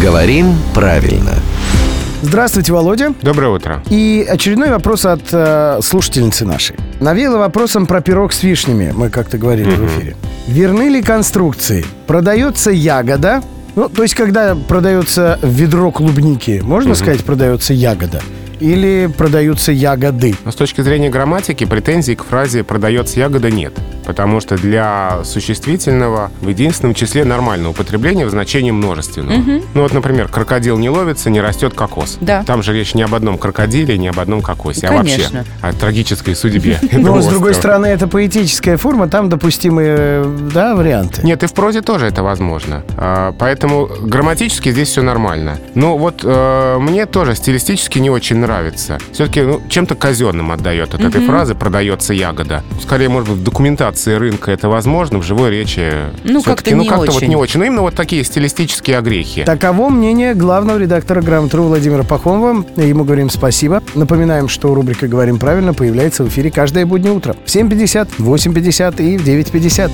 [0.00, 1.34] Говорим правильно.
[2.22, 3.12] Здравствуйте, Володя.
[3.20, 3.82] Доброе утро.
[3.90, 6.76] И очередной вопрос от э, слушательницы нашей.
[7.00, 8.92] Навеяло вопросом про пирог с вишнями.
[8.94, 10.16] Мы как-то говорили в эфире.
[10.46, 11.84] Верны ли конструкции?
[12.06, 13.42] Продается ягода.
[13.76, 18.22] Ну, то есть, когда продается ведро клубники, можно сказать, продается ягода?
[18.60, 20.34] Или продаются ягоды?
[20.44, 23.74] Но с точки зрения грамматики претензий к фразе «продается ягода» нет.
[24.04, 29.60] Потому что для существительного в единственном числе нормальное употребление в значении множественного.
[29.74, 32.18] Ну вот, например, крокодил не ловится, не растет кокос.
[32.20, 32.42] Да.
[32.44, 35.44] Там же речь не об одном крокодиле, не об одном кокосе, а вообще Конечно.
[35.62, 36.78] о трагической судьбе.
[36.92, 41.22] Но, этого с другой стороны, это поэтическая форма, там допустимые, да, варианты.
[41.22, 42.82] Нет, и в прозе тоже это возможно.
[42.96, 45.58] А, Поэтому грамматически здесь все нормально.
[45.74, 48.49] Но вот э, мне тоже стилистически не очень нравится.
[49.12, 52.62] Все-таки ну, чем-то казенным отдает от этой фразы «продается ягода».
[52.82, 55.92] Скорее, может быть, в документации рынка это возможно, в живой речи
[56.24, 57.60] Ну, как-то ну, как-то вот не очень.
[57.60, 59.44] Ну, именно вот такие стилистические огрехи.
[59.44, 62.64] Таково мнение главного редактора «Грамотру» Владимира Пахомова.
[62.76, 63.82] Ему говорим спасибо.
[63.94, 69.02] Напоминаем, что рубрика «Говорим правильно» появляется в эфире каждое буднее утро в 7.50, в 8.50
[69.02, 69.90] и в 9.50.